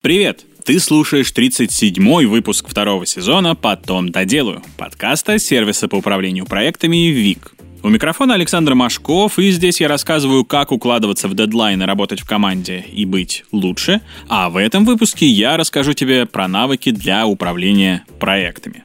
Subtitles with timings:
[0.00, 0.44] Привет!
[0.64, 7.52] Ты слушаешь 37-й выпуск второго сезона «Потом доделаю» подкаста сервиса по управлению проектами ВИК.
[7.82, 12.84] У микрофона Александр Машков, и здесь я рассказываю, как укладываться в дедлайны, работать в команде
[12.92, 14.00] и быть лучше.
[14.28, 18.84] А в этом выпуске я расскажу тебе про навыки для управления проектами.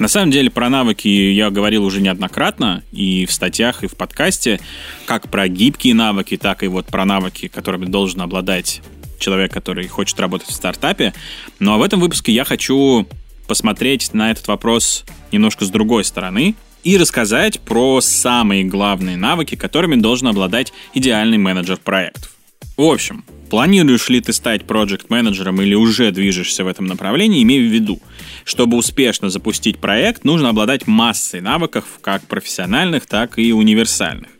[0.00, 4.58] На самом деле про навыки я говорил уже неоднократно и в статьях, и в подкасте,
[5.04, 8.80] как про гибкие навыки, так и вот про навыки, которыми должен обладать
[9.18, 11.12] человек, который хочет работать в стартапе.
[11.58, 13.06] Ну а в этом выпуске я хочу
[13.46, 19.96] посмотреть на этот вопрос немножко с другой стороны и рассказать про самые главные навыки, которыми
[19.96, 22.30] должен обладать идеальный менеджер проектов.
[22.78, 27.72] В общем, Планируешь ли ты стать проект-менеджером или уже движешься в этом направлении, имей в
[27.72, 28.00] виду,
[28.44, 34.30] чтобы успешно запустить проект, нужно обладать массой навыков, как профессиональных, так и универсальных.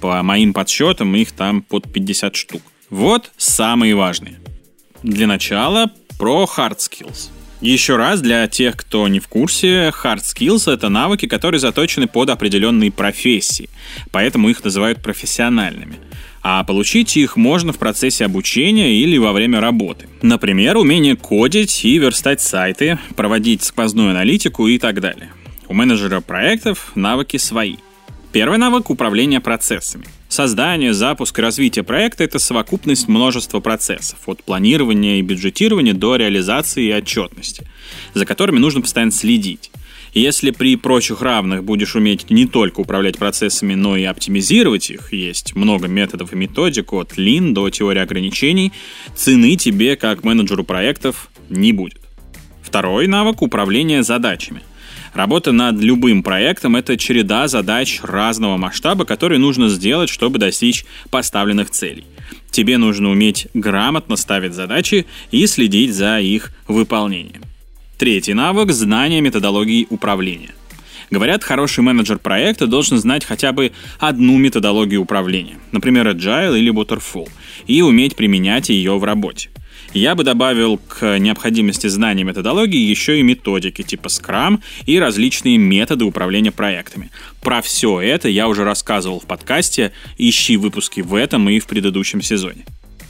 [0.00, 2.62] По моим подсчетам, их там под 50 штук.
[2.88, 4.38] Вот самые важные.
[5.02, 7.30] Для начала про hard skills.
[7.62, 12.28] Еще раз, для тех, кто не в курсе, hard skills— это навыки, которые заточены под
[12.28, 13.70] определенные профессии,
[14.10, 15.96] поэтому их называют профессиональными—
[16.42, 20.08] а получить их можно в процессе обучения или во время работы.
[20.22, 25.30] Например, умение кодить и верстать сайты, проводить сквозную аналитику и так далее.
[25.68, 27.76] У менеджера проектов навыки свои.
[28.32, 30.06] Первый навык— управление процессами.
[30.28, 36.86] Создание, запуск и развитие проекта— это совокупность множества процессов, от планирования и бюджетирования до реализации
[36.86, 37.66] и отчетности,
[38.14, 39.70] за которыми нужно постоянно следить.
[40.14, 45.54] Если при прочих равных будешь уметь не только управлять процессами, но и оптимизировать их, есть
[45.54, 48.72] много методов и методик от Lean до теории ограничений,
[49.14, 52.00] цены тебе как менеджеру проектов не будет.
[52.62, 54.62] Второй навык— управление задачами.
[55.14, 61.70] Работа над любым проектом— это череда задач разного масштаба, которые нужно сделать, чтобы достичь поставленных
[61.70, 62.04] целей.
[62.50, 67.42] Тебе нужно уметь грамотно ставить задачи и следить за их выполнением.
[67.98, 70.54] Третий навык– знание методологии управления.
[71.10, 77.28] Говорят, хороший менеджер проекта должен знать хотя бы одну методологию управления, например, Agile или Waterfall,
[77.66, 79.50] и уметь применять ее в работе.
[79.94, 86.06] Я бы добавил к необходимости знания методологии еще и методики типа Scrum и различные методы
[86.06, 87.10] управления проектами.
[87.42, 92.22] Про все это я уже рассказывал в подкасте, ищи выпуски в этом и в предыдущем
[92.22, 92.64] сезоне.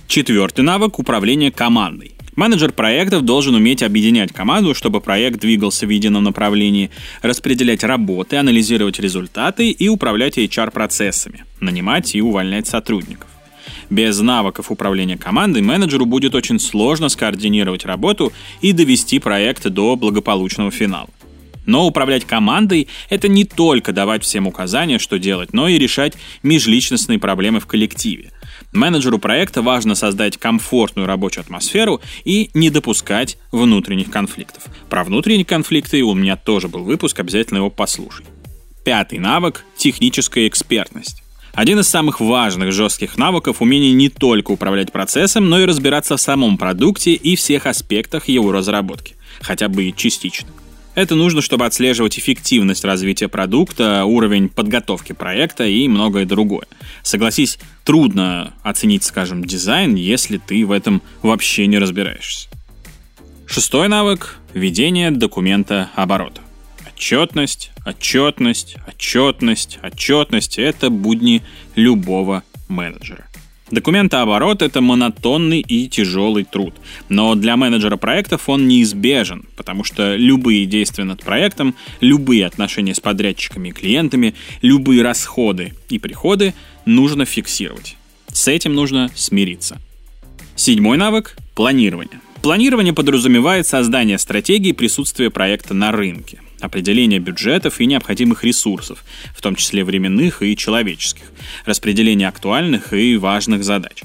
[0.09, 2.12] Четвертый навык– управление командой.
[2.34, 8.99] Менеджер проектов должен уметь объединять команду, чтобы проект двигался в едином направлении, распределять работы, анализировать
[8.99, 13.31] результаты и управлять HR-процессами, нанимать и увольнять сотрудников.
[13.92, 18.32] Без навыков управления командой менеджеру будет очень сложно скоординировать работу
[18.62, 21.10] и довести проект до благополучного финала.
[21.66, 27.19] Но управлять командой— это не только давать всем указания, что делать, но и решать межличностные
[27.19, 28.32] проблемы в коллективе—
[28.72, 34.64] Менеджеру проекта важно создать комфортную рабочую атмосферу и не допускать внутренних конфликтов.
[34.88, 38.25] Про внутренние конфликты у меня тоже был выпуск, обязательно его послушай.
[38.82, 41.21] Пятый навык— техническая экспертность.
[41.54, 46.20] Один из самых важных жестких навыков— умение не только управлять процессом, но и разбираться в
[46.20, 50.48] самом продукте и всех аспектах его разработки, хотя бы и частично.
[50.94, 56.66] Это нужно, чтобы отслеживать эффективность развития продукта, уровень подготовки проекта и многое другое.
[57.02, 62.48] Согласись, трудно оценить, скажем, дизайн, если ты в этом вообще не разбираешься.
[63.46, 66.40] Шестой навык— ведение документа оборота.
[67.02, 71.42] Отчетность, отчетность, отчетность, отчетность— это будни
[71.74, 73.26] любого менеджера.
[73.72, 76.74] Документооборот— это монотонный и тяжелый труд.
[77.08, 83.00] Но для менеджера проектов он неизбежен, потому что любые действия над проектом, любые отношения с
[83.00, 86.54] подрядчиками и клиентами, любые расходы и приходы
[86.86, 87.96] нужно фиксировать.
[88.32, 89.80] С этим нужно смириться.
[90.54, 92.20] Седьмой навык— планирование.
[92.42, 99.05] Планирование подразумевает создание стратегии присутствия проекта на рынке определение бюджетов и необходимых ресурсов,
[99.37, 101.25] в том числе временных и человеческих,
[101.66, 104.02] распределение актуальных и важных задач.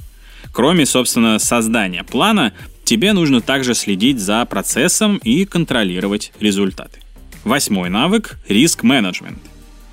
[0.51, 2.53] Кроме, собственно, создания плана,
[2.83, 6.99] тебе нужно также следить за процессом и контролировать результаты.
[7.43, 9.39] Восьмой навык— риск-менеджмент.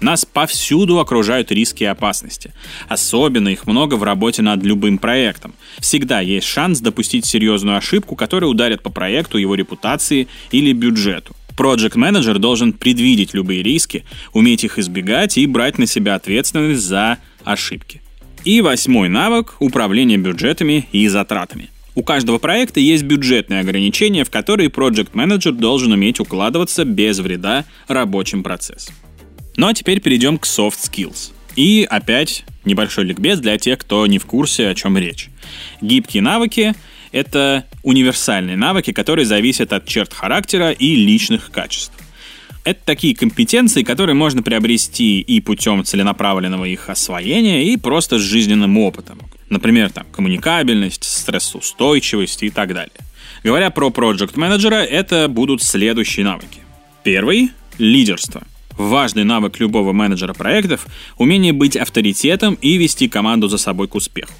[0.05, 2.53] Нас повсюду окружают риски и опасности.
[2.89, 5.55] Особенно их много в работе над любым проектом.
[5.79, 11.35] Всегда есть шанс допустить серьезную ошибку, которая ударит по проекту, его репутации или бюджету.
[11.56, 14.05] Project менеджер должен предвидеть любые риски,
[14.35, 18.03] уметь их избегать и брать на себя ответственность за ошибки.
[18.45, 21.71] И восьмой навык— управление бюджетами и затратами.
[21.95, 27.65] У каждого проекта есть бюджетные ограничения, в которые Project менеджер должен уметь укладываться без вреда
[27.89, 28.95] рабочим процессом.
[29.56, 31.33] Ну а теперь перейдем к soft skills.
[31.56, 35.29] И опять небольшой ликбез для тех, кто не в курсе, о чем речь.
[35.81, 36.75] Гибкие навыки—
[37.12, 41.93] это универсальные навыки, которые зависят от черт характера и личных качеств.
[42.65, 48.79] Это такие компетенции, которые можно приобрести и путем целенаправленного их освоения, и просто с жизненным
[48.79, 49.21] опытом.
[49.51, 52.97] Например, там, коммуникабельность, стрессоустойчивость и так далее.
[53.45, 56.61] Говоря про проект менеджера это будут следующие навыки.
[57.05, 58.43] Первый— лидерство.
[58.76, 60.87] Важный навык любого менеджера проектов—
[61.19, 64.32] умение быть авторитетом и вести команду за собой к успеху.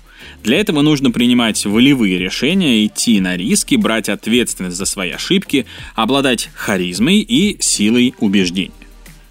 [0.42, 6.50] Для этого нужно принимать волевые решения, идти на риски, брать ответственность за свои ошибки, обладать
[6.54, 8.72] харизмой и силой убеждения.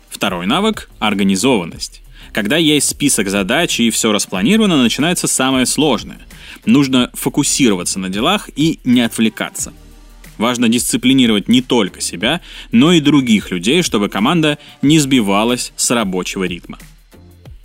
[0.09, 2.01] Второй навык— организованность.
[2.31, 6.19] Когда есть список задач и все распланировано, начинается самое сложное.
[6.65, 9.73] Нужно фокусироваться на делах и не отвлекаться.
[10.37, 12.41] Важно дисциплинировать не только себя,
[12.71, 16.79] но и других людей, чтобы команда не сбивалась с рабочего ритма.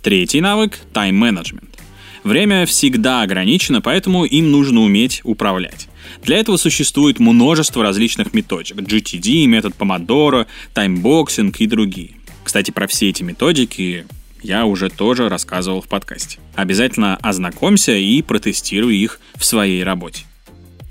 [0.01, 1.69] Третий навык— тайм-менеджмент.
[2.23, 5.87] Время всегда ограничено, поэтому им нужно уметь управлять.
[6.23, 8.77] Для этого существует множество различных методик.
[8.77, 12.11] GTD, метод Помодоро, таймбоксинг и другие.
[12.43, 14.05] Кстати, про все эти методики
[14.41, 16.39] я уже тоже рассказывал в подкасте.
[16.55, 20.25] Обязательно ознакомься и протестируй их в своей работе.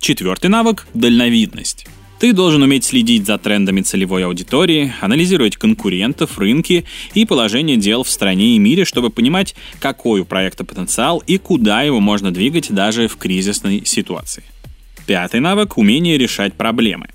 [0.01, 1.87] Четвертый навык— дальновидность.
[2.19, 6.85] Ты должен уметь следить за трендами целевой аудитории, анализировать конкурентов, рынки
[7.15, 11.83] и положение дел в стране и мире, чтобы понимать, какой у проекта потенциал и куда
[11.83, 14.43] его можно двигать даже в кризисной ситуации.
[15.07, 17.09] Пятый навык— умение решать проблемы.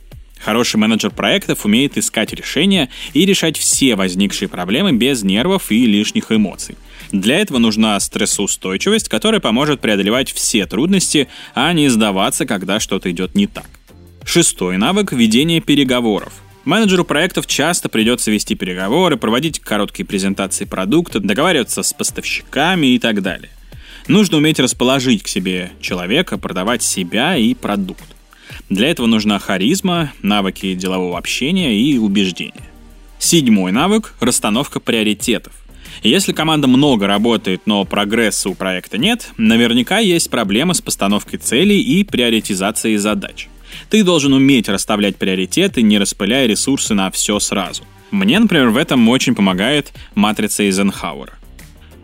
[0.43, 6.31] Хороший менеджер проектов умеет искать решения и решать все возникшие проблемы без нервов и лишних
[6.31, 6.75] эмоций.
[7.13, 13.35] Для этого нужна стрессоустойчивость, которая поможет преодолевать все трудности, а не сдаваться, когда что-то идет
[13.35, 13.69] не так.
[14.25, 16.33] Шестой навык— ведение переговоров.
[16.65, 23.21] Менеджеру проектов часто придется вести переговоры, проводить короткие презентации продукта, договариваться с поставщиками и так
[23.21, 23.51] далее.
[24.07, 28.03] Нужно уметь расположить к себе человека, продавать себя и продукт.
[28.69, 32.69] Для этого нужна харизма, навыки делового общения и убеждения.
[33.19, 35.53] Седьмой навык— расстановка приоритетов.
[36.01, 41.79] Если команда много работает, но прогресса у проекта нет, наверняка есть проблемы с постановкой целей
[41.79, 43.47] и приоритизацией задач.
[43.89, 47.83] Ты должен уметь расставлять приоритеты, не распыляя ресурсы на все сразу.
[48.11, 51.33] Мне, например, в этом очень помогает матрица Эйзенхауэра.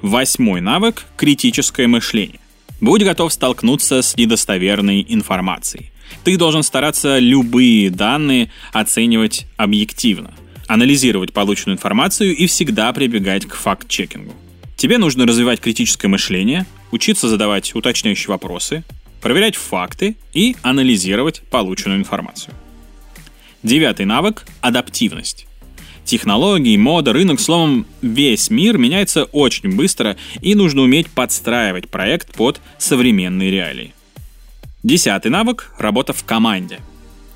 [0.01, 2.39] Восьмой навык— критическое мышление.
[2.79, 5.91] Будь готов столкнуться с недостоверной информацией.
[6.23, 10.33] Ты должен стараться любые данные оценивать объективно,
[10.67, 14.33] анализировать полученную информацию и всегда прибегать к факт-чекингу.
[14.75, 18.83] Тебе нужно развивать критическое мышление, учиться задавать уточняющие вопросы,
[19.21, 22.53] проверять факты и анализировать полученную информацию.
[23.61, 25.47] Девятый навык— адаптивность.
[26.05, 32.61] Технологии, мода, рынок, словом, весь мир меняется очень быстро, и нужно уметь подстраивать проект под
[32.77, 33.93] современные реалии.
[34.83, 36.79] Десятый навык— работа в команде.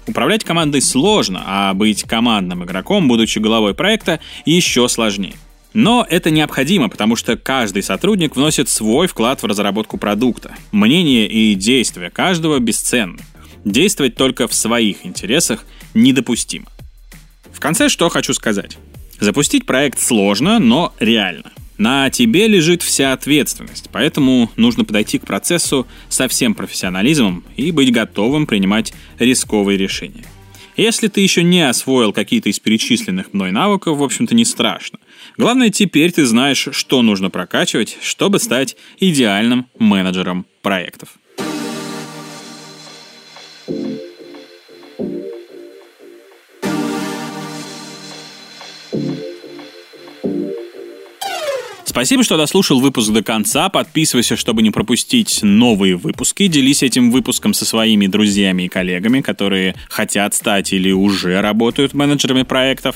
[0.07, 5.35] Управлять командой сложно, а быть командным игроком, будучи головой проекта, еще сложнее.
[5.73, 10.55] Но это необходимо, потому что каждый сотрудник вносит свой вклад в разработку продукта.
[10.71, 13.19] Мнение и действия каждого бесценны.
[13.65, 16.67] Действовать только в своих интересах недопустимо.
[17.51, 18.77] В конце что хочу сказать.
[19.19, 21.51] Запустить проект сложно, но реально.
[21.77, 27.91] На тебе лежит вся ответственность, поэтому нужно подойти к процессу со всем профессионализмом и быть
[27.91, 30.25] готовым принимать рисковые решения.
[30.75, 34.99] Если ты еще не освоил какие-то из перечисленных мной навыков, в общем-то не страшно.
[35.37, 41.09] Главное, теперь ты знаешь, что нужно прокачивать, чтобы стать идеальным менеджером проектов.
[51.93, 53.69] Спасибо, что дослушал выпуск до конца.
[53.69, 56.47] Подписывайся, чтобы не пропустить новые выпуски.
[56.47, 62.41] Делись этим выпуском со своими друзьями и коллегами, которые хотят стать или уже работают менеджерами
[62.41, 62.95] проектов.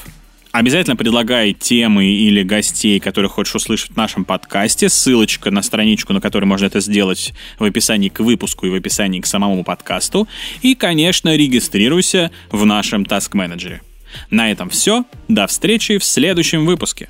[0.52, 4.90] Обязательно предлагай темы или гостей, которых хочешь услышать в нашем подкасте.
[4.90, 9.22] Ссылочка на страничку, на которой можно это сделать в описании к выпуску и в описании
[9.22, 10.28] к самому подкасту.
[10.64, 13.82] И, конечно, регистрируйся в нашем Task Manager.
[14.32, 15.06] На этом все.
[15.28, 17.08] До встречи в следующем выпуске.